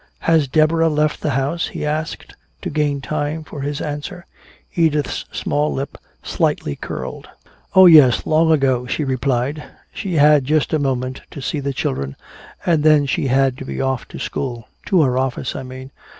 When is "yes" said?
7.85-8.25